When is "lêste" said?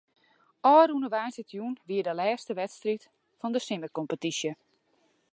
2.19-2.51